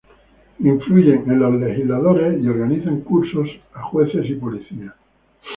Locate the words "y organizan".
2.43-3.01